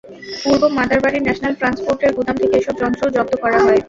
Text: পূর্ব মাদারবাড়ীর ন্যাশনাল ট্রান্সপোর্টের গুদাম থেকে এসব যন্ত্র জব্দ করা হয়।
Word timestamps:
পূর্ব 0.43 0.63
মাদারবাড়ীর 0.77 1.25
ন্যাশনাল 1.25 1.53
ট্রান্সপোর্টের 1.59 2.11
গুদাম 2.17 2.35
থেকে 2.41 2.55
এসব 2.57 2.75
যন্ত্র 2.81 3.03
জব্দ 3.15 3.33
করা 3.43 3.59
হয়। 3.59 3.79